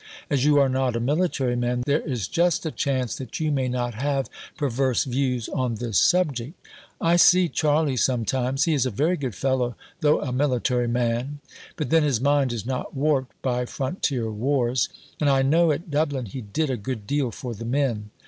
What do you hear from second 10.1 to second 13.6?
a military man. But then his mind is not warped